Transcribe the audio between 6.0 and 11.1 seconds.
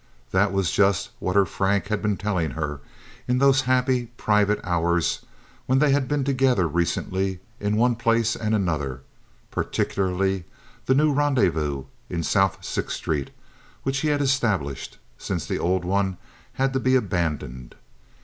been together recently in one place and another, particularly the